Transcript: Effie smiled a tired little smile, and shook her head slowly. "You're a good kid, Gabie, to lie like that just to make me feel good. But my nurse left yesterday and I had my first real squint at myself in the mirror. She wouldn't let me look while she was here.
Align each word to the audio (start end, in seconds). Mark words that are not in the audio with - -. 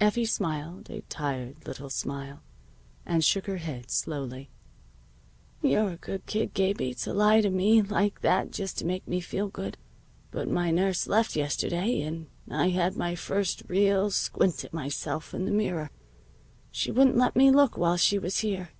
Effie 0.00 0.24
smiled 0.26 0.90
a 0.90 1.02
tired 1.02 1.64
little 1.64 1.88
smile, 1.88 2.42
and 3.06 3.24
shook 3.24 3.46
her 3.46 3.58
head 3.58 3.92
slowly. 3.92 4.50
"You're 5.62 5.90
a 5.92 5.96
good 5.96 6.26
kid, 6.26 6.52
Gabie, 6.52 6.94
to 7.02 7.14
lie 7.14 7.38
like 7.38 8.20
that 8.22 8.50
just 8.50 8.78
to 8.78 8.84
make 8.84 9.06
me 9.06 9.20
feel 9.20 9.46
good. 9.46 9.78
But 10.32 10.48
my 10.50 10.72
nurse 10.72 11.06
left 11.06 11.36
yesterday 11.36 12.02
and 12.02 12.26
I 12.50 12.70
had 12.70 12.96
my 12.96 13.14
first 13.14 13.62
real 13.68 14.10
squint 14.10 14.64
at 14.64 14.72
myself 14.74 15.32
in 15.32 15.44
the 15.44 15.52
mirror. 15.52 15.90
She 16.72 16.90
wouldn't 16.90 17.16
let 17.16 17.36
me 17.36 17.52
look 17.52 17.78
while 17.78 17.96
she 17.96 18.18
was 18.18 18.40
here. 18.40 18.70